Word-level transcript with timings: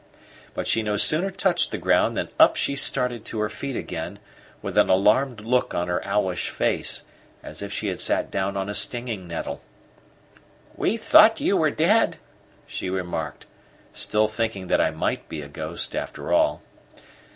But 0.55 0.65
she 0.67 0.81
no 0.81 0.97
sooner 0.97 1.29
touched 1.29 1.69
the 1.69 1.77
ground 1.77 2.15
than 2.15 2.29
up 2.39 2.55
she 2.55 2.75
started 2.75 3.23
to 3.25 3.39
her 3.39 3.49
feet 3.51 3.75
again, 3.75 4.17
with 4.63 4.75
an 4.75 4.89
alarmed 4.89 5.41
look 5.41 5.75
on 5.75 5.89
her 5.89 6.01
owlish 6.03 6.49
face, 6.49 7.03
as 7.43 7.61
if 7.61 7.71
she 7.71 7.85
had 7.87 7.99
sat 8.01 8.31
down 8.31 8.57
on 8.57 8.67
a 8.67 8.73
stinging 8.73 9.27
nettle. 9.27 9.61
"We 10.75 10.97
thought 10.97 11.39
you 11.39 11.55
were 11.55 11.69
dead," 11.69 12.17
she 12.65 12.89
remarked, 12.89 13.45
still 13.93 14.27
thinking 14.27 14.65
that 14.69 14.81
I 14.81 14.89
might 14.89 15.29
be 15.29 15.43
a 15.43 15.47
ghost 15.47 15.95
after 15.95 16.33
all. 16.33 16.63